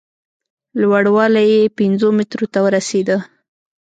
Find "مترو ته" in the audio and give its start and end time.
2.17-2.59